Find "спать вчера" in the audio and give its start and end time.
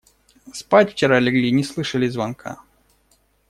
0.51-1.19